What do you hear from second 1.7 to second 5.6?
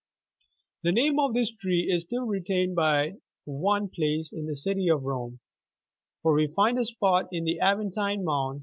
is still retained by one place in the city of Eome,